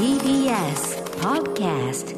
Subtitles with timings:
[0.00, 2.16] TBS Podcast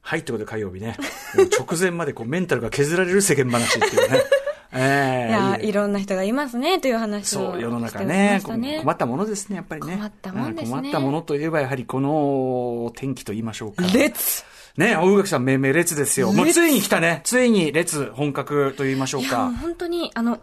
[0.00, 0.96] はい、ということで火曜日ね、
[1.36, 4.22] もう直前までこうメンタルが削られる世間話っていうね。
[4.72, 9.96] えいやいろんな人がいますねという話をそう、世の中ねね困ったものですね、やっぱりね。
[9.96, 13.84] 困ったもんですねうん困ったものといえば、やはりこの天気と言いましょうか。
[13.92, 14.42] 列
[14.78, 16.32] ね、大垣さん命名列ですよ。
[16.32, 17.20] もう列ついに来たね。
[17.24, 19.52] ついに列、本格と言いましょうか。
[19.60, 20.38] 本当にあの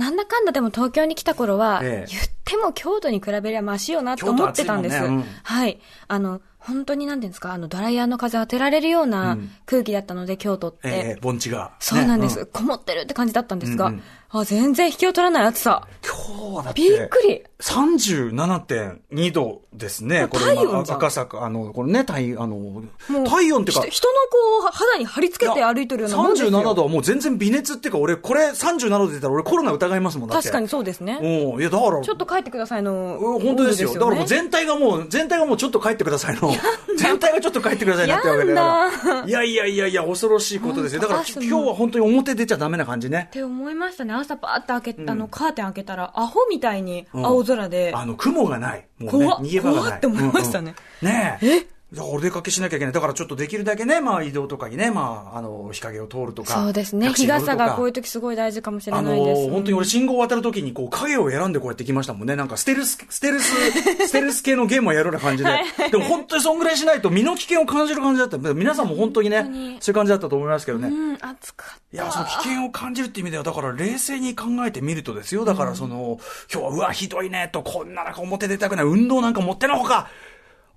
[0.00, 4.98] なんだかんだでも東京に来た頃は、ええ言っても京都に比べりゃマシよなと思ってたんです。
[4.98, 5.78] ねうんはい。
[6.08, 10.78] あの、本当になんていうんですか、あの、ドライヤーの風当てられるよううなん空気だったので、京都って。
[10.84, 11.72] ええ盆地が。
[11.80, 15.88] そうなんです、ねこもってるって感じだったんですが、うんうんあ、全然引きを取らない暑さ。
[16.04, 16.82] 今日はだって。
[16.82, 17.42] びっくり。
[17.60, 20.28] 37.2度ですね。
[20.28, 22.84] これ、体温じゃん赤坂、あの、これね、体、あの、もう
[23.28, 26.50] 体温っていうか人、人のこう、肌に貼り付けて歩いてるようなもんですよ。
[26.50, 30.36] 37度はもう全然微熱っていうか、俺、これ37度で出たら俺コロナ疑いますもん、だ。
[30.36, 31.18] 確かにそうですね。
[31.20, 31.60] うん。
[31.60, 33.18] いや、だから、ちょっと帰ってくださいの。
[33.18, 33.92] うん本当ですよ。
[33.92, 36.49] だからもうね全体がもう、全体がもうちょっと帰ってくださいの。
[36.96, 39.24] 全体がちょっと帰ってくださいなってわけだやから。
[39.26, 41.00] いやいやいやいや、恐ろしいことですよ。
[41.02, 43.32] だから今日は本当に表出ちゃダメな感じねっ。
[43.32, 44.12] て思いましたね。
[44.14, 48.86] 朝パーって開け、あの、カーテン開けたら、アホみたいに青空で、あの、雲がない。
[48.98, 49.82] もうね、怖っ逃げ場がない。
[49.84, 51.79] 怖って思いましたねうんうんねえ？
[51.92, 52.94] だからお出かけしなきゃいけない。
[52.94, 56.54] だからちょっとできるだけね、まあ移動とかにね、まあ、あの、日陰を通るとか。
[56.54, 57.12] そうですね。
[57.12, 59.50] 日傘がこういう時すごい大事かもしれあのないです。
[59.50, 62.36] 本当に俺信号を渡るときにこう影を選んでこうやってきましたもんね。
[62.36, 63.52] なんかステルス、ステルス、
[64.06, 65.50] ステルス系のゲームをやるような感じで。
[65.90, 68.38] でも本当にそんぐらいしないと身の危険を感じる感じだった。
[68.38, 69.42] 皆さんも本当にね、
[69.80, 70.88] そういう感じだったと思いますけどね。
[70.88, 71.80] うん、暑かった。
[71.92, 75.44] いや、その危険を感じるって意味では、だから冷静に考えてみるとですよ。
[75.44, 76.20] だからその、
[76.52, 80.08] 今日はうわ、ひどいね、と、こんな中表出たくない、運動なんか持ってのほか、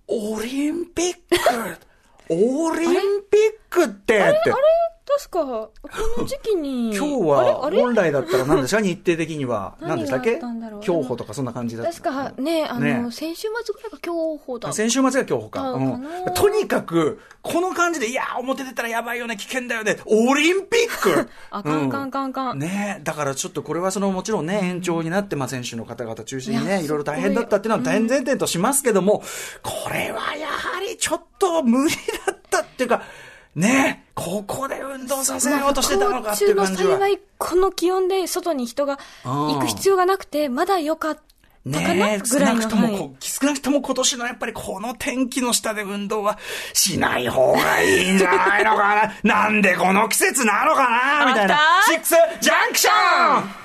[0.08, 1.78] オリンピック、
[2.30, 2.92] オリン
[3.30, 4.54] ピックって、って。
[5.06, 5.72] 確か、こ
[6.18, 6.96] の時期に。
[6.96, 8.80] 今日は本来だったら何ですか？
[8.82, 9.76] 日程的には。
[9.82, 10.40] 何でしたっけ？
[10.82, 11.92] 競歩とかそんな感じだった。
[11.92, 13.12] 確かね、あの、ね。
[13.12, 14.72] 先週末ぐらいが競歩だ。
[14.72, 15.78] 先週末が競歩か。
[16.36, 21.30] とにかく、この感じで、いや、表出たらやばいよね、危険だよね、オリンピック！
[21.52, 22.10] あかんかん。
[22.12, 22.60] かんかん。
[22.60, 22.98] ね。
[23.02, 29.22] え、だからちょっとこれはそのもちろんね、延長になって、まあ選手の方々中心にね、いろいろ大変だったっていうのは大前提としますけども、
[29.62, 31.94] これはやはりちょっと無理
[32.26, 33.04] だったっていうか、
[33.56, 34.00] ね。
[34.00, 36.90] え、ここで運動させようとしてたのかっていう感じは。
[36.90, 41.24] まあ不幸中の幸い、この気温で外に人が行く必要がなくて、まだ良かったか
[41.64, 42.40] なねえ、少。
[42.40, 46.38] ないくとも、はいこ少なくとも今年のやっぱりこの天気の下で運動は
[46.74, 53.64] しない方がいいんじゃないのかななんでこの季節なのかなみたいなシックスジャンクション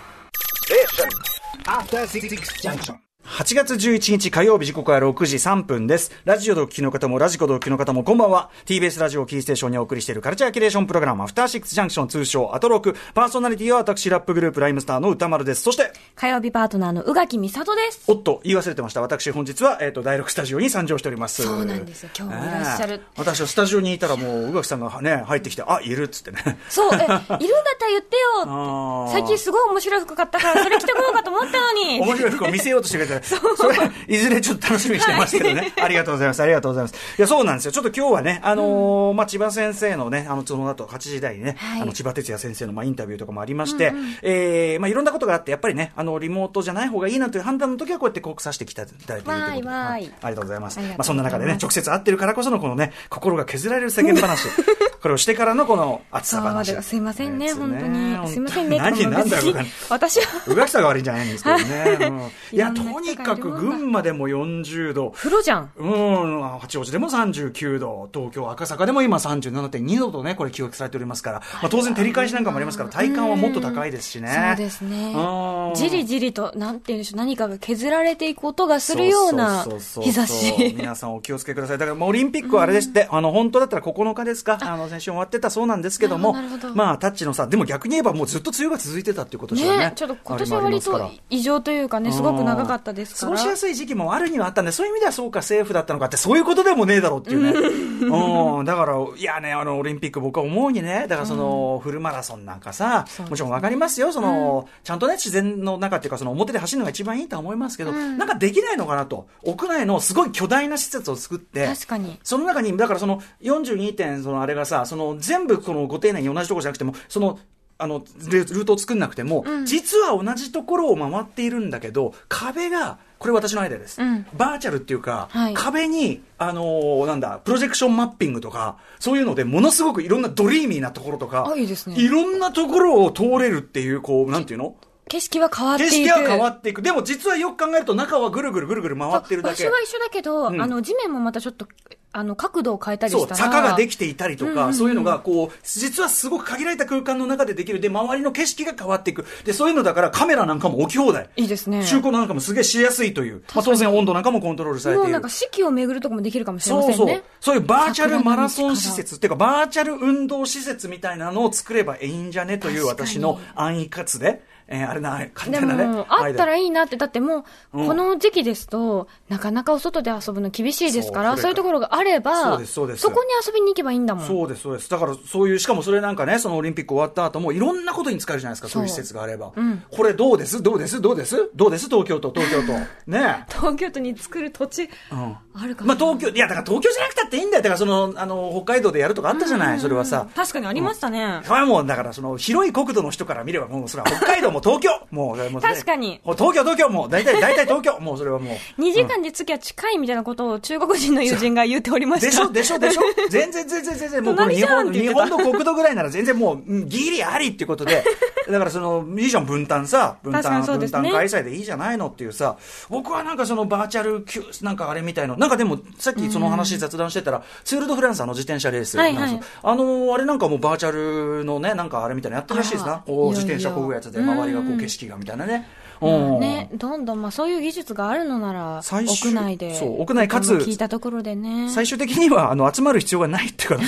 [1.64, 2.28] After Six
[2.62, 3.07] Junction.
[3.28, 6.10] 8月11日火曜日時刻は6時3分です。
[6.24, 8.50] ラジオでお聞きの方もラジコでお聞きの方もこんばんは。
[8.64, 12.96] TBS ラジオキーステーションにお送りしているカルチャーキュレーションプログラムアフターシックスジャンクション通称アトロク。
[13.14, 15.62] パーソナリティは私ラップグループライムスターの歌丸です。
[15.62, 18.02] そして、火曜日パートナーの宇垣美里です。
[18.08, 19.02] おっと、言い忘れてました。
[19.02, 21.42] 私本日は、えっ、と、第6スタジオに参上しております。
[21.42, 26.58] そうなんですよ今日もいらっしゃるええ私はスタジオにいたらもう、宇垣さんがね、入ってきて、あ、いるっつってね。
[26.70, 29.12] そう、え、 いるんだったら言ってあよーって。
[29.12, 32.00] 最近すごい面白い服買ったから、それ着てこようかと思ったのに。
[32.00, 33.76] 面白い服を見せようとしてくれて、それ、
[34.08, 35.72] いずれちょっと楽しみにしてますけどね。
[35.80, 36.42] ありがとうございます。
[36.42, 36.94] ありがとうございます。
[37.18, 37.72] いや、そうなんですよ。
[37.72, 43.92] ちょっと今日はね、あのーまあ、千葉先生のね、あの、その後、8時台にね、はいあの、千葉哲也先生の、まあ、インタビューとかもありまして、
[44.22, 49.72] えーまあ、いろんなことがあって、やっぱりね、あの、リモートじゃない方がいいなという判断の時は、こうやってこうさせてきたいただいているということで。
[49.74, 50.80] ありがとうございます。
[50.80, 54.48] まあ、そんな中でね、直接会ってるからこそのこのね、心が削られる世間話。
[55.00, 56.74] これをしてからのこの暑さ話。
[56.82, 58.28] すいませんね、本当に。
[58.28, 58.78] すいませんね。
[58.78, 59.64] 何、なんだろうか。
[59.90, 61.98] 私は、 宇垣さんが悪いんじゃないんですけどね。
[62.00, 62.18] うん
[62.52, 65.10] いや、とにかく群馬でも40度。
[65.10, 65.70] 風呂じゃん。
[65.76, 74.54] うん、八王子でも39度、東京赤坂でも今37.2度とね、これ記録されておりますから、まあ、当然照り返しなんかもありますから、体感はもっと高いですしね。
[74.56, 75.74] そうですねうん。
[75.74, 79.64] じりじりと、なんて言うんでしょう、何かが削られていく音がするような
[80.00, 80.74] 日差し。
[80.76, 81.78] 皆さんお気をつけください。
[81.78, 84.58] だから、まあオリンピックはあれですって、あの、本当だったら9日ですか？
[84.60, 89.78] あの、先週終わってたそうなんですけどもどまあ、タッチのさ、でも逆に言えばもうずっと梅雨が続いてたっていうことですよね。
[89.78, 93.20] ね、ちょっと今年は割と異常というかね、すごく長かったですから。
[93.20, 97.52] 過ごしやすい時期もあるにはあったんで、そういう意味ではそうか、セーフだったのかって、そういうことでもねえだろうっていうね。
[98.08, 109.26] うん、だから、いやね、あの、オリンピック僕は思うにね、だからその、フルマラソンなんかさ、もちろんわかりますよ、その、ちゃんとね、自然の中っていうか、その表で走るのが一番いいとは思いますけど、なんかできないのかなと。
[109.42, 112.18] 屋内のすごい巨大な施設を作って、確かに。
[112.22, 117.38] その中に、だからその42点、そのあれがさ、その全部このご丁寧に同じところじゃなくても、その、
[117.80, 124.00] あの、ルルートを作んなくても、実は同じところを回っているんだけど、壁が、これ私のアイデアです。
[124.00, 124.26] うん。
[124.36, 125.54] バーチャルっていうか、はい。
[125.54, 131.96] 壁に、あのーなんだ、プロジェクションマッピングとか、そういうので、ものすごくいろんなドリーミーなところとか、あいいですね。
[131.98, 134.74] いろんなところを通れるっていう、こう、なんていうの？
[135.08, 135.92] 景色は変わっていく。
[135.92, 136.82] 景色は変わっていく。
[136.82, 139.64] でも実はよく考えると中はぐるぐるぐるぐる回ってるだけ。
[139.64, 141.66] 場所は一緒だけど、んあの、地面もまたちょっと、
[142.10, 143.36] あの、角度を変えたりそう、したら。
[143.36, 147.80] 坂ができていたりとか、うんうんうんそういうのが、こう、実はすごく限られた空間の中でできる。
[147.80, 149.24] で、周りの景色が変わっていく。
[149.44, 151.28] で、そういうのだからカメラなんかも置き放題。
[151.36, 151.84] いいですね。
[151.84, 153.42] 中古なんかもすげえしやすいという。
[153.54, 155.02] まあ、当然温度なんかもコントロールされている。
[155.04, 157.22] もうなんか四季を巡るとこもできるかもしれまそうそうせんね。。
[157.40, 165.86] そういうバーチャルマラソン施設っていうか、バーチャル運動施設みたいなのを作ればいいんじゃねという私の安易かつで、えーあれな、簡で単なね。
[165.86, 173.16] も、あったらいいいなって、だってもう、うんこの時期ですと、なかなかお外で遊ぶの厳しいですから、そういうところがあれば、そうですそうですこに
[173.46, 174.26] 遊びに行けばいいんだもん。
[174.26, 174.90] そうです、そうです。
[174.90, 179.52] だから、そういう、しかもそれなんかね、そのオリンピック終わった後も、いろんなことに使えるじゃないですか、そういう施設があれば。
[179.56, 180.62] うんこれどうです？
[180.62, 181.00] どうです？
[181.00, 181.50] どうです？
[181.54, 181.86] どうです？
[181.88, 182.72] 東京都、東京都。
[183.10, 185.36] ね東京都に作る土地、うん。
[185.60, 185.88] あるかな。
[185.88, 187.62] まあ東京、いやだから東京じゃなくたっていいんだよ。
[187.62, 190.26] だからその、あの、北海道でやるとかあったじゃない、それはさ。
[190.34, 191.40] 確かにありましたね。
[191.44, 194.90] それはもう、だからその、広い国土の人から見れば、もうそれは北海道も東京。
[195.10, 196.20] もう、もう確かに。
[196.24, 196.88] 東京、東京。
[196.88, 197.98] もう、大体、大体東京。
[198.00, 198.56] もうそれはもう。
[198.80, 202.26] 2時間で月は近いみたいなことを中国人の友人が言っておりました。
[202.26, 203.02] でしょでしょでしょ。
[203.30, 208.04] 全然全然全然もう日本日本の国土ぐらいなら全然もううんギリありっていうことで。
[208.50, 210.16] だからそのいいじゃん分担さ。
[210.22, 210.66] 分担、ね。
[210.66, 212.56] 分担開催でいいじゃないのっていうさ。
[212.88, 219.42] 僕はなんかそのバーチャルキュなんかあれみたいのなんかでもさっきその話雑談してたらツール・ド・フランスあの自転車レースなんですよ、はいはい。
[219.62, 223.02] あのあれなんかもうバーチャルのねなんかあれみたいなのやってるらしいですな。
[223.06, 225.66] こう自転車こぐやつで周りがこう景色がみたいなね。
[226.00, 229.74] ね、どんどん、まあそういう技術があるのなら、屋内で。
[229.74, 231.68] そう屋内かつ聞いたところでね。
[231.70, 233.78] 最終的にはあの集まる必要がないっていうか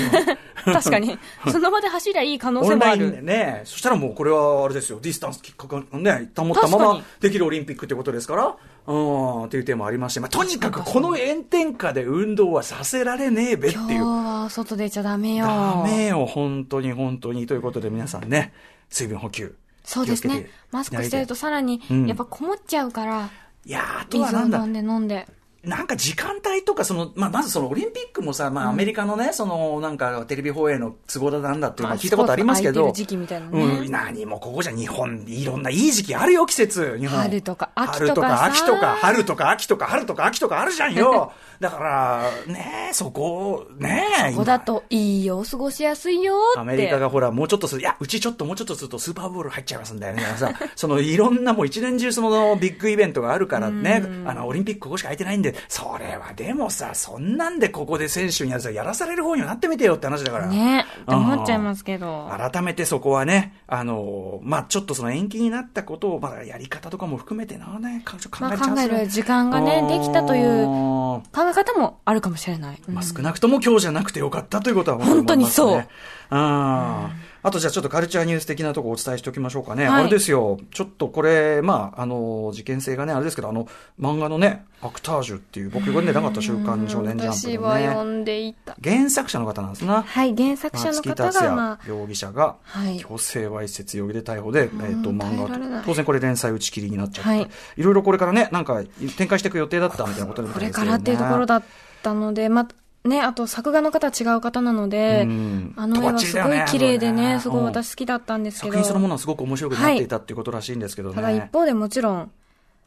[0.72, 1.16] 確かに。
[1.52, 3.22] その場で走りゃいい可能性もあオンラインでる。
[3.22, 8.56] ね、そしたらもうこれはあれですよ、ディスタンスきっかかね、保ったままできるオリンピックってことですから、
[8.86, 14.06] うん、っていう点もありまして、まあ、とにかくこの炎天下で運動はさせられねえべって今日いう。
[14.06, 15.46] は外出ちゃダメよ。
[15.46, 17.46] ダメよ、本当に本当に。
[17.46, 18.52] ということで皆さんね、
[18.88, 19.54] 水分補給。
[19.84, 20.48] そうですね。
[20.70, 23.30] マスクしてるとさらにうん、やっぱこもっちゃうから、
[23.64, 25.26] いやーあとはなんだ飲ん、で飲んで。
[25.62, 37.20] なんか時間帯とか、その、まあ、まずそのオリンピックもさ、まあ、アメリカのね、その、なんか、テレビ放映の都合だなんだっていうのは聞いたことありますけど、時期みたいなねうん、何もここじゃ日本、いろんないい時期あるよ、季節、日本。
[37.20, 41.32] 春とか秋春とかとかさ秋とか、春とか秋とか、春とか秋とかあるじゃんよ。
[41.60, 44.30] だから、ねえ、そこ、ねえ。
[44.30, 46.60] ここだといいよ、過ごしやすいよって。
[46.60, 50.22] アメリカがほら、もうちょっとする、いや、うちちょっともうちょっとするとスーパーボール入っちゃいますんだよね。
[50.38, 60.46] さ、そのいろんなもう一年中そのビッグイベントがあるからね、あの、オリンピックここしか空いてないんで、それはでもさ、そんなんでここで選手にやるさ、やらされる方にはなってみてよって話だから。
[60.46, 62.30] ねって思っちゃいますけど。
[62.30, 72.82] 改めてそこはね、あの、まあちょっとその延期になったことを、まあやり方とかも含めてな、ね、考まあえちゃう考える時間がね、できたといううん考え方もあるかもしれない。
[72.86, 79.88] うんまあ、少なくとも今日じゃなくてよかったということは本当にそう思いますねあとじゃあちょっとカルチャーニュース的なところお伝えしておきましょうかね。
[79.88, 80.58] はいあれですよ。
[80.72, 83.66] ちょっとこれ、まあ、あの、事件性がね、あれですけど、あの、
[83.98, 87.86] 漫画のね、アクタージュっていう、僕読んでなかった週刊少年ジャン私プのね。
[87.86, 88.76] は読んでいた。
[88.82, 90.02] 原作者の方なんですな。
[90.02, 94.68] はい、原作者の方が、まあ、容疑者がはい強制わいせつ容疑で逮捕で、えっ
[95.02, 98.82] とうん漫耐えられない画当然これ連載打ち切りになっちゃって、はいい、ろいろこれからねなんか
[99.16, 101.62] 展開していく予定だったみたいなことですよねからっていうところだっ
[102.02, 108.72] たので、まあ、ね、あと作画の方は違う方なのでうん、あの絵はすごい綺麗でね、すごいうん私好きだったんですけど。
[108.74, 111.14] 作品そのものはすごく面白くなっていたっていうことらしいんですけどね。
[111.14, 112.30] ただ一方でもちろん、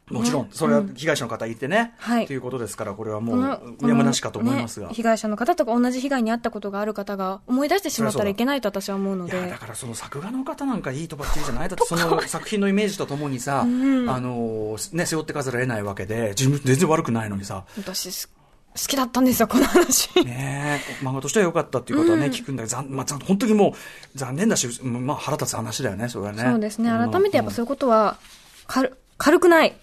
[0.09, 4.89] もちろん、それは被害者の方いてね、はいということですから、これはもう、やむなしかと思いますが。
[4.89, 9.57] ね被害者の方とか同じ被害に遭ったことがある方が思い出してしまったらいけないと私は思うのいや、でだ。
[9.57, 18.29] からその作画の方なんかいいとばっちりじゃないだって、その作品のイメージとともにさ、あの、ね、背負ってかざるを得ないわけで、自分全然悪くないのにさ、私す
[18.75, 20.09] 好きだったんですよ、この話。
[20.25, 23.69] ねえ、漫画としては良かったっていうことはね、聞くんだけど、残まあ、残本当にも
[24.15, 26.43] う残念だし、まあ腹立つ話だよね、それはね。
[26.43, 26.89] そうですね。
[26.89, 28.17] ん改めてやっぱそういうことは、
[28.65, 29.75] 軽、軽くない。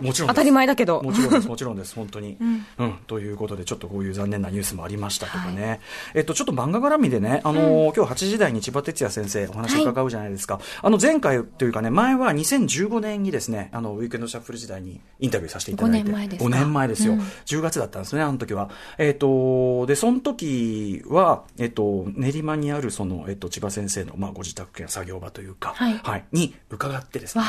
[0.00, 1.02] もちろん当たり前だけど。
[1.02, 2.36] もちろんです、もちろんです、 本当に。
[2.78, 5.80] うん、ということで、ちょっとこういう残念なニュースもありましたとかね。
[6.14, 10.60] えっと、ちょっと漫画絡みでね、あのー今日8時台に千葉哲也先生お話を伺うじゃないですか。
[10.82, 16.10] あの、前回というかね、前は2015年にですね、あの、ウィークエンドシャッフル時代にインタビューさせていただいて。
[16.10, 17.12] 5年前ですか5年前ですよ。
[17.14, 18.70] うん10月だったんですね、あの時は。
[18.98, 27.44] えっと、で、その時は、えっと、練馬にある、その、えっと、千葉先生の、まあ、ご自宅や作業場というか、はいに伺ってですね。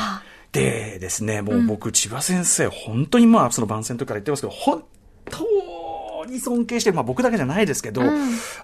[0.52, 4.84] でですね、もう僕、千葉先生、本当にまあ、その番宣の時から言ってますけど、本
[5.26, 5.44] 当
[6.24, 8.10] 常に尊敬してる、まあ僕だけじゃないですけど、うん、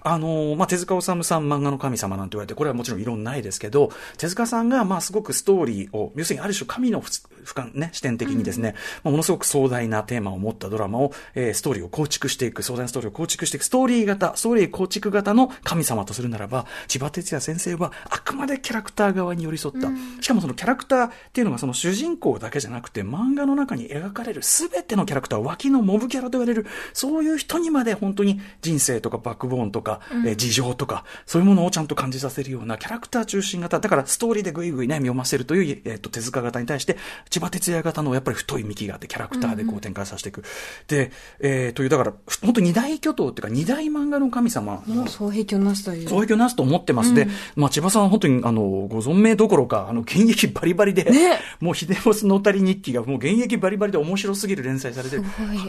[0.03, 19.87] あの、まあ手塚治虫さん漫画の神様なんて言われて、これはもちろん異論ないですけど、手塚さんがまあすごくストーリーを、要するにある種神の俯瞰、ね、視点的にですね、うん、ものすごく壮大なテーマを持ったドラマを、えー、ストーリーを構築していく、壮大なストーリーを構築していく、ストーリー型、ストーリー構築型の神様とするならば、千葉哲也先生はあくまでキャラクター側に寄り添った。
[19.87, 36.97] うん、しかもそのキャラクターっていうのがその主人公だけじゃなくて、漫画の中に描かれる全てのキャラクター、脇のモブキャラと言われる、そういう人にまで本当に人生とかバックボーンとか、うん、えー、事情とか、そういうものをちゃんと感じさせるようなキャラクター中心型、だからストーリーでぐいぐいね、読ませるという、えっ、ー、と、手塚型に対して、
[37.29, 40.39] 千葉哲也型のやっぱり太い幹があって、キャラクターでこう展開させていく。
[40.39, 40.43] うん、
[40.87, 44.83] で、えー、という、だから、本当二大巨頭っていうか、二大漫画の神様。
[44.85, 46.07] もう双璧をなすという。
[46.07, 47.09] 双璧をなすと思ってます。
[47.09, 55.17] うん、で、まあ、千葉さん本当に、あの、ご存命どころか、あの、現役バリバリで、ね、もう秀吉のたり日記がもう現役バリバリで面白すぎる連載されて、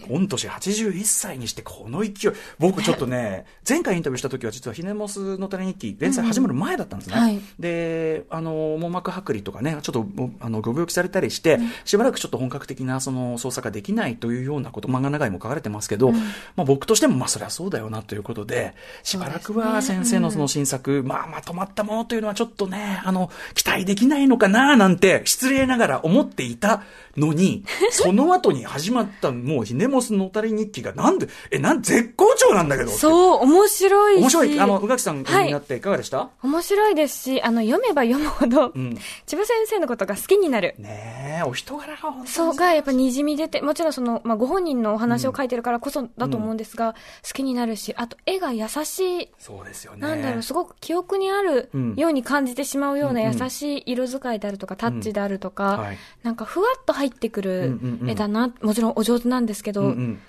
[0.08, 2.32] 御年81歳にしてこの勢い。
[2.58, 7.16] 僕ちょっとね、前回インタビューした時は実は秀吉のたり日記、連載始まる前だったんですね。
[7.16, 10.06] うんはい、で、あの、網膜剥離とかね、ちょっと、
[10.40, 16.22] あの、ご病気されたりして、しばらくちょっと本格的なその操作ができないというようなこと、漫画長いも書かれてますけど、うん、ま
[16.62, 26.82] あ僕としてもまあそりゃそうだよなということで、しばらくは先生のその新作、まあまとまったものというのはちょっとね、あの、期待できないのかななんて、失礼ながら思っていた
[27.16, 32.90] のに、 その後に始まったもうひねもすのたり日記がなんで、え、なん、絶好調なんだけど。
[32.90, 34.20] そう、面白いし。
[34.20, 34.60] 面白い。
[34.60, 38.96] あの、宇垣さんになっていかがでした、はい、面白いですし、あの、読めば読むほど、うん、
[39.26, 40.74] 千葉先生のことが好きになる。
[40.78, 42.28] ねえ、お人柄が本当に。
[42.28, 46.98] そうが、やっぱにじみ出て、もちろんその、まあ、ご本人のお話を書いてるからこそだと思うんですが、うん、好
[47.34, 49.30] きになるし、あと、絵が優しい。
[49.38, 50.00] そうですよね。
[50.00, 60.20] なんだろう、すごく記憶にあるように感じてしまうような優しい色使いであるとか、タッチであるとか、はい、なんかふわっと入ってくる絵だな、もちろんお上手なんですけど、うんうん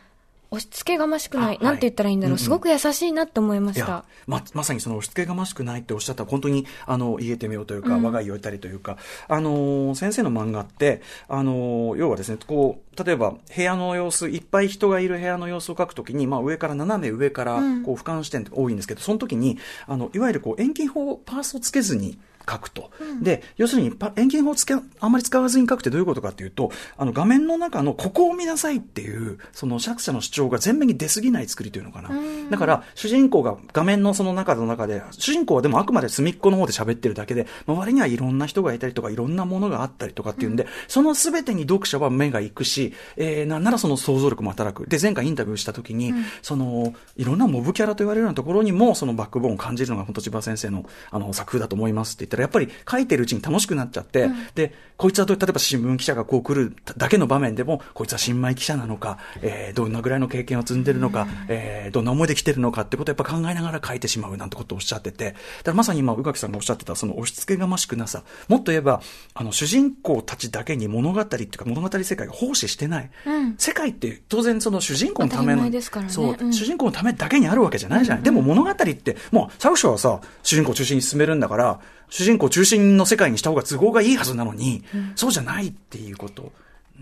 [0.51, 4.05] 押し付けがましくない、なんて言ったらいいんだろう、うんうん、すごく優しいなって思いました。
[4.25, 22.17] ま、まさにその押し付けがましくないっておっしゃった本当に、あの、言えてみようというか、うん、我が家を得たりというか、あの、先生の漫画って、あの、要はですね、こう、例えば部屋の様子、いっぱい人がいる部屋の様子を描くときに、まあ上から斜め上から、こう、俯瞰視点って多いんですけど、その時に、あの、いわゆるこう、遠近法パースをつけずに、
[22.49, 22.91] 書くと。
[22.99, 32.09] うん、で、要するに、遠近法をつけ、あまり使わずに書くってどういうことかっていうと、あの、画面の中のここを見なさいっていう、その作者の主張が前面に出すぎない作りというのかな。
[32.49, 44.87] だから、主人公が画面のその中の中で、主人公はでもあくまで隅っこの方で喋ってるだけで、周りにはいろんな人がいたりとか、いろんなものがあったりとかっていうんで、うん、その全てに読者は目が行くし、えー、なんならその想像力も働く。
[44.87, 69.01] で、前回インタビューした時に、うん、その、いろんなモブキャラと言われるようなところにも、そのバックボーンを感じるのが本当千葉先生の、あの、作風だと思いますって言ったら、やっぱり書いてるうちに楽しくなっちゃって、うん、で、こいつは例えば新聞記者がこう来るだけの場面でも、こいつは新米記者なのか、えー、どんなぐらいの経験を積んでるのか、うん、えー、どんな思いで来てるのかってことをやっぱ考えながら書いてしまうなんてことをおっしゃってて、だからまさに今、宇垣さんがおっしゃってた、その押し付けがましくなさ、もっと言えば、
[69.35, 73.09] あの、主人公たちだけに物語っていうか物語世界が奉仕してない。
[73.25, 78.23] うん、世界って当然その主人公のための、ね、そう、うん、主人公のためだけにあるわけじゃないじゃない。
[78.23, 81.79] でも物語って、もう作者はさ、主人公中心に進めるんだから、
[82.09, 86.51] 主人公中心の世界にした方が都合がいいはずなのに、うん、そうじゃないっていうこと。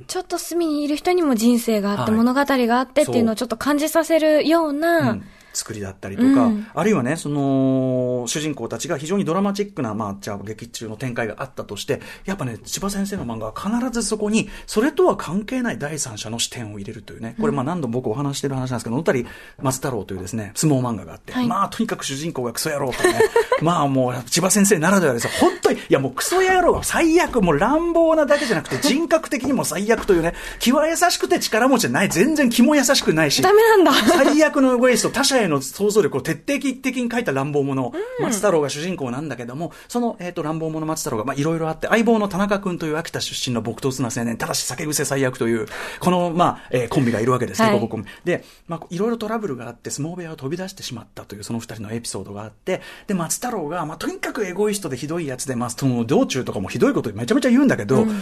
[0.06, 5.18] ちょっと隅にいる人にも人生があって、物語があってっていうのをちょっと感じさせるような、
[5.58, 19.26] 作りだったりとか、うん、あるいはね、その、主人公たちが非常にドラマチックな、まあ、じゃあ劇中の展開があったとして、やっぱね、千葉先生の漫画は必ずそこに、それとは関係ない第三者の視点を入れるというね、これまあ何度も僕お話してる話なんですけど、野谷
[19.60, 23.20] 松太郎というですね、相撲漫画があって、はい、まあ、とにかく主人公がクソ野郎とね、
[23.62, 25.24] まあもう、千葉先生ならではです。
[25.24, 33.94] よ、本当に、いやもうクソ野郎が最悪、もう乱暴なだけじゃなくて、人格的にも最悪というね、気は優しくて力持ちじゃない、全然気も優しくないし、ダメなんだ。
[33.94, 45.68] 最悪のウェイスト、他者への想像力を徹底的に書いた乱暴者、うん、松太郎が主人公なんだけども、その、えっ、ー、と、乱暴者松太郎が、まあ、いろいろあって、相棒の田中君という秋田出身の朴突な青年、ただし酒癖最悪という、
[46.00, 47.90] この、まあ、えー、コンビがいるわけですね、はい、
[48.26, 58.22] で、まあ、いろいろトラブルがあって、相撲部屋を飛び出してしまったという、その二人のエピソードがあって、で、松太郎が、まあ、とにかくエゴイストでひどいやつで、まあ、その道中とかもひどいことめちゃめちゃ言うんだけど、うん、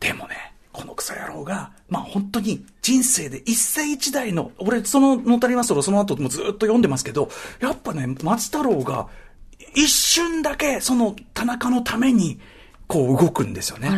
[0.00, 0.36] でもね、
[0.78, 7.30] このクソ野郎が、まあ本当に人生で一世一代の、俺そののたりますとその後もずっと読んでますけど、
[7.60, 9.08] やっぱね、松太郎が
[9.74, 12.38] 一瞬だけその田中のために
[12.86, 13.90] こう動くんですよね。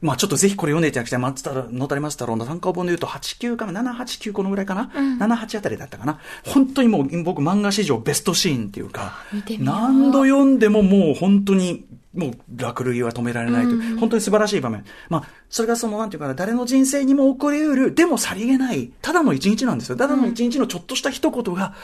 [0.00, 1.18] まあちょっとぜひこれ読んでいただきたい。
[1.18, 6.20] 松太郎、野谷松太郎の単行本で言うと8、9かな ?7、8、9このぐらいかな、うん、?7、8あたりだったかな？
[6.44, 9.14] 本当にもう僕漫画史上ベストシーンっていうか、
[9.58, 14.84] 何度読んでももう本当にもう落類は止められないという、本当に素晴らしい場面。
[15.08, 19.96] まあ、それがその、なんていうかな、誰の人生にも起こり得る、でもさりげない、ただの一日なんですよ。
[19.96, 21.74] ただの一日のちょっとした一言が、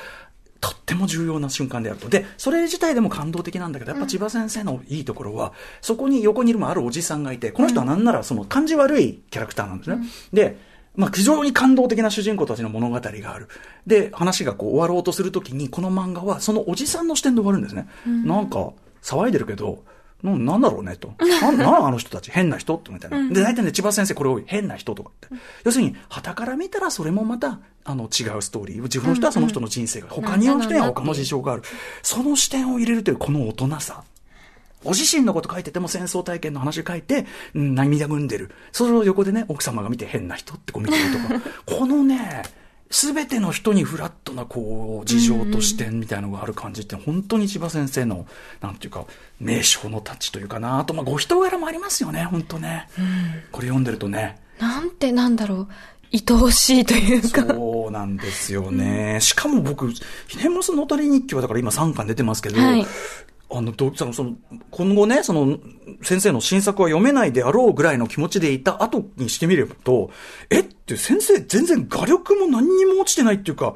[0.61, 2.09] とっても重要な瞬間であると。
[2.09, 10.03] で、それ自体でも感動的なんだけど、やっぱ千葉先生のいいところは、そこに横にいるもあるおじさんがいて、この人はなんならその感じ悪いキャラクターなんですね。
[10.33, 10.59] で、
[10.97, 13.49] まあ、非常に感動的な主人公たちの物語がある。
[13.87, 17.89] で、話がこう終わろうとするときに、この漫画はそのおじさんの視点で終わるんですね。
[18.27, 18.73] なんか、
[19.03, 19.85] 騒いでるけど、
[20.23, 21.15] ななんだろうねと。
[21.41, 23.29] な、なあの人たち、変な人ってみたいな。
[23.29, 24.45] で、大体ね、千葉先生これ多い。
[24.47, 25.35] 変な人とかって。
[25.65, 28.83] 要するに、旗から見たらそれもまた、あの、違うストーリー。
[28.83, 31.63] 自分の人はその人の人生が、他にの人には他の事情がある。
[32.03, 34.03] その視点を入れるというこの大人さ。
[34.83, 38.51] ご自身のこと書いてても戦争体験の話書いて、うん、涙ぐんでる。
[38.73, 41.51] それを横でね、奥様が見て変な人ってこう見てるとか。
[41.67, 42.43] このね、
[42.91, 48.27] すべての人にフラットな、こう、事情と視点みたいなのがある感じって、本当に千葉先生の、
[48.61, 49.07] なんていうか、
[49.39, 52.89] 名称のタッチというかな、あと、まあ、ご人柄もありますよね、本当ね。
[52.99, 53.05] うん、
[53.53, 54.39] これ読んでるとね。
[54.59, 55.69] なんてなんだろう。
[56.13, 57.43] 愛おしいというか。
[57.47, 59.13] そうなんですよね。
[59.15, 62.85] うん、しかも僕、ひねもすのたり日記はだから今3巻出てますけど、はい、
[63.53, 64.37] あの、どその、その、
[64.71, 65.59] 今後ね、その、
[66.03, 70.11] 先生の新作は読めないであろうぐらいの気持ちでいた後にしてみればと、
[70.51, 70.61] え？
[70.61, 73.75] って先生全然画力も何にも落ちてないっていうか、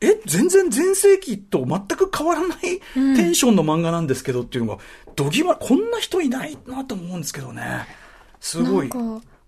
[0.00, 0.20] え？
[0.26, 2.58] 全然前世紀と全く変わらない
[2.94, 4.82] テンションの漫画なんですけどっていうのが、
[5.16, 7.86] どぎま、こんな人いないなと思うんですけどね。
[8.40, 8.90] すごい。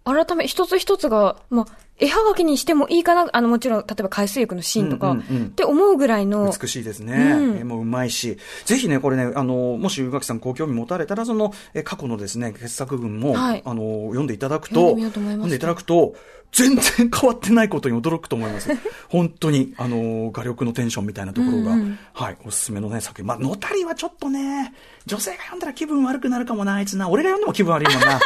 [0.06, 1.66] 改め、一つ一つが、まあ、
[1.98, 6.52] 絵はがきにしてもいいかな、あの、もちろん、例えば海水浴のシーンとか、うんうんうん、って思うぐらいの。
[6.60, 7.14] 美しいですね。
[7.14, 15.08] うん、絵もうまいし、ぜひね、これね、あの、もし宇垣さんご興味持たれたら、その、え過去のですね、傑作群も、はい、あの、読んでいただくと、読
[15.44, 16.14] んでいただくと、
[16.52, 18.70] 全然変わってないことに驚くと思います。
[19.08, 23.26] 本当に、あの、画力のテンションみたいなところが、うんうん、はい、おすすめのね、作品。
[23.26, 24.72] まあ、のたりはちょっとね、
[25.06, 27.08] 女性が読んだら気分悪くなるかもな、あいつな。
[27.08, 28.20] 俺が読んでも気分悪いもんな。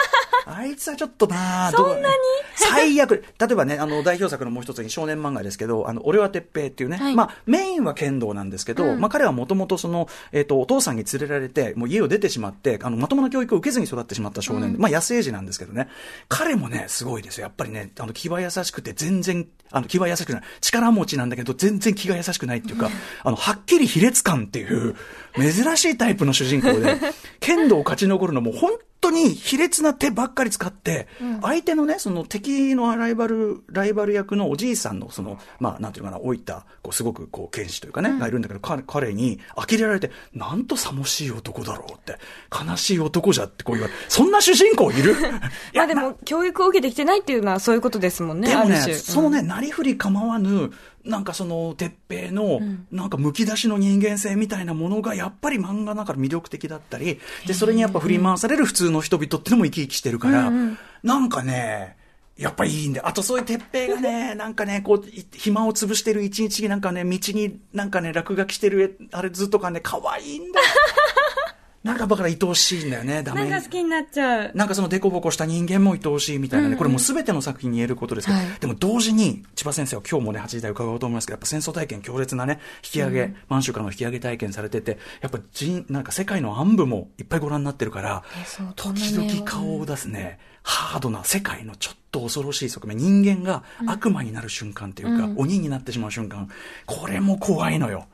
[0.57, 2.15] あいつはちょっとなそんなに？
[2.55, 3.25] 最悪。
[3.39, 15.89] 例えばね、あの、代表作のもう一つに少年漫画ですけど、あの、俺は鉄平っていうね、はい、まあ、メインは剣道なんですけど、うん、まあ、彼はもともとその、えっ、ー、と、お父さんに連れられて、もう家を出てしまって、あの、まともな教育を受けずに育ってしまった少年、うん、まあ、野生児なんですけどね、
[16.29, 17.45] 彼もね、すごいですよ。
[17.45, 20.43] やっぱりね、あの、気は優しくて、全然、あの、気は優しくない。
[20.61, 22.93] 力持ちなんだけど、全然気が優しくないっていうか、うん、
[23.25, 24.97] あの、はっきり卑劣感っていう、
[25.37, 26.99] 珍しいタイプの主人公で、
[27.39, 31.09] 剣道を勝ち残るのも本当に卑劣な手ばっかり使って、
[31.43, 42.19] 相手のね、その敵のライバル、ライバル役のおじいさんの、その、まあ、なんていうかな、置いた、こう、すごく、こう、剣士というかね、がいるんだけど、彼、彼に、呆れられて、なんと寂しい男だろうって、
[42.51, 45.17] 悲しい男じゃってこう言われそんな主人公いる？
[45.75, 50.71] まあでも、教育を受けてきてないっていうのはそういうことですもんね、でもね、そのね、なりふり構わぬ、
[51.05, 52.61] なんかその、鉄平の、
[52.91, 60.51] なんかむき出しの人間性みたいなものが、やっぱり漫画の中で魅力的だったり、で、それにやっぱ振り回される普通の人々ってのも生き生きしてるから、
[61.03, 61.97] なんかね、
[62.41, 70.67] やっぱいいんで、あとそういう鉄平がね、 なんかね、こう、暇を潰してる一日になんかね、道になんかね、落書きしてるあれずっとかね、可愛いんだよ。
[71.83, 73.49] なんかだから愛おしいんだよね、ダメ。
[73.49, 74.51] なんか好きになっちゃう。
[74.55, 76.65] なんかそのデコボコした人間も愛おしいみたいな。
[76.65, 76.73] ね、うん。
[76.73, 81.27] うん、これもうすべての作品に言えることですけど、はい、でも同時に、千葉先生は今日もね、8時台伺おうと思います。
[81.27, 88.25] けど、やっぱ戦争体験強烈なね、引き上げ、うん、満州からの引き上げ体験されてて、やっぱ人、なんか世界の暗部もいっぱいご覧になってるから、
[88.77, 96.51] 時々顔を出すね、ハードな世界のちょっと恐ろしい側面、人間が悪魔になる瞬間っていうか、うん、鬼になってしまう瞬間、
[96.85, 98.07] これも怖いのよ。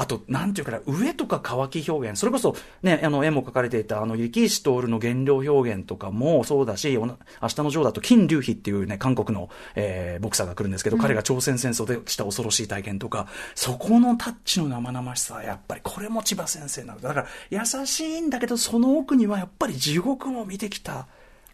[0.00, 7.16] あと、なんていうかな、上とか乾き表現、それこそ、ね、あの、絵も描かれていた、あの、雪石徹の原料表現とかもそうだし、明日
[7.62, 21.08] のジョーだと、金龍飛っていうね、韓国の、えー、ボクサーが来るんですけど、うん、彼が朝鮮戦争でした恐ろしい体験とか、そこのタッチの生々しさは、やっぱり、これも千葉先生なのだから、優しいんだけど、その奥にはやっぱり地獄も見てきた。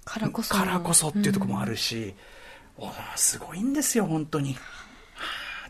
[0.05, 0.55] からこそ。
[0.55, 2.15] からこそっていうところもあるし、
[2.79, 4.57] うん、すごいんですよ、本当に。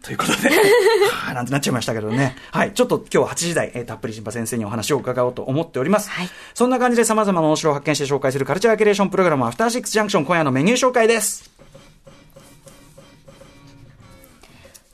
[0.07, 0.51] ということで、
[1.11, 2.37] はあ、なんてなっちゃいましたけどね。
[2.53, 2.73] はい。
[2.73, 6.09] ちょっと今日は8時台、えー、たっぷり新波先生にお話を伺おうと思っております。
[6.11, 6.31] はい。
[6.55, 11.51] そんな感じで様々な面白を発見して紹介するカルチャーキュレーションプログラム、アフターシックスジャンクション、今夜のメニュー紹介です。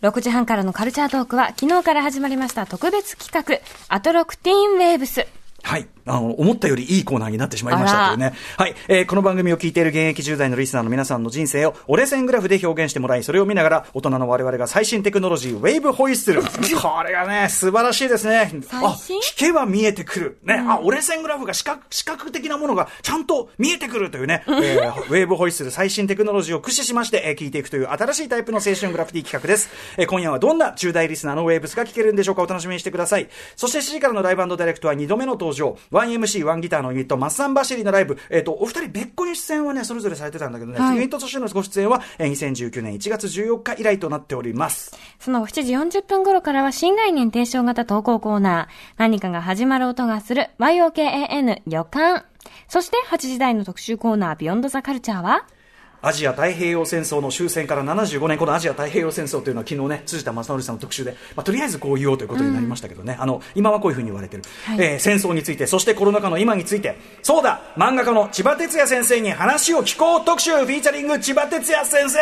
[0.00, 3.60] 6時半からのカルチャートークは、昨日から始まりました特別企画、
[3.94, 5.26] アトロクティーンウェーブス。
[5.62, 5.86] はい。
[6.04, 8.34] あの、思ったよりいいコーナーになってしまいましたというね。
[8.56, 8.74] はい。
[8.88, 16.42] えー、この番組を聞いている現役10代のリスナーの皆さんの人生を折れ線グラフで表現してもらい、それを見ながら大人の我々が最新テクノロジー、ウェーブホイッスル。
[16.42, 16.48] こ
[17.06, 18.50] れがね、素晴らしいですね。
[18.72, 20.38] あ、聞けば見えてくる。
[20.42, 20.54] ね。
[20.54, 29.70] うん、あ、折れ線グラフが視覚、視覚的なものがちゃんと見えてくるというね、えー、ウェーブホイッスル最新テクノロジーを駆使しまして、えー、聞いていくという新しいタイプの青春グラフィティ企画です。
[29.96, 33.28] えー、今夜はどんな10代リスナーのウェーブスが聞けるんでしょうかお楽しみにしてください。
[33.54, 35.51] そして7時からのライブダイレクトは2度目の登場。
[35.52, 44.96] 1MC、1ギターのユニット、マッサンバシリのライブ、えっ、ー、と、お二人別個に出演はね、それぞれされてたんだけどね、はい、ユニットとしてのご出演は、えー、2019年1月14日以来となっております。
[45.18, 52.24] その7時40分頃からは新概念提唱型投稿コーナー、何かが始まる音がする YOKAN 予感。
[52.68, 55.46] そして8時台の特集コーナー、ビヨンドザカルチャーは、
[56.04, 72.18] アジア太平洋戦争の終戦から75年、このアジア太平洋戦争というのは昨日ね、辻田正則さんの特集で、まあ、とりあえずこう言おうということになりましたけどね、うん、あの、今はこういうふうに言われてる、はい、えー、戦争について、そしてコロナ禍の今について、そうだ、漫画家の千葉哲也先生に話を聞こう特集、フィーチャリング千葉哲也先生!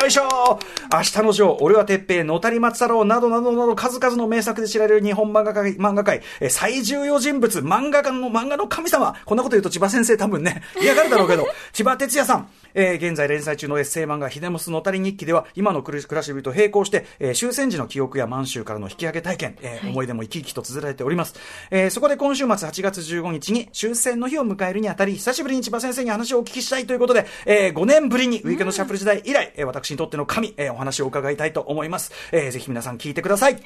[0.00, 0.58] よいしょ!
[0.92, 12.48] 明日のジョー、俺は鉄平、野谷松太郎などなどなど数々の名作で知られる日本漫画界、漫画界、え最重要人物、漫画家の漫画の神様、こんなこと言うと千葉先生多分ね、嫌がるだろうけど、千葉哲也さん、
[12.80, 21.34] えー、現在連載中のエッセイ漫画、秀モスのたり日記では、今の暮らしぶりと並行して、えー、終戦時の記憶や満州からの引き上げ体験、えー、はい、思い出も生き生きと綴られております。
[21.72, 32.12] えー、そこで今週末8月15日に終戦の日を迎えるにあたり、久しぶりに千葉先生に話をお聞きしたいということで、えー、5年ぶりにウィークのシャッフル時代以来、えー、私にとっての神、えー、お話を伺いたいと思います。
[32.30, 33.60] えー、ぜひ皆さん聞いてください。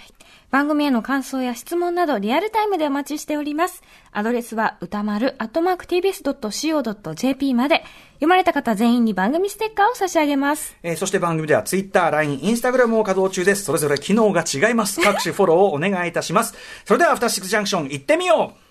[0.50, 3.82] 番組への感想や質問などリアルタイムでお待ちしております。
[4.10, 7.84] アドレスは歌丸、アットマーク tbs.co.jp まで、
[8.22, 10.76] 読まれた方全員に番組ステッカーを差し上げます。
[10.82, 13.64] えー、そして番組では Twitter、LINE、Instagram も稼働中です。
[13.64, 15.00] それぞれ機能が違います。
[15.00, 16.54] 各種フォローをお願いいたします。
[16.84, 18.62] それでは、アフターシックスジャンクション行ってみよう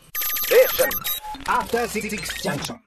[0.54, 2.80] えアフターシックスジャンクション